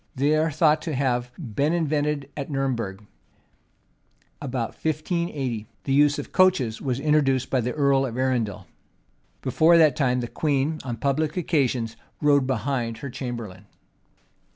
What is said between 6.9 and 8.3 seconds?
introduced by the earl of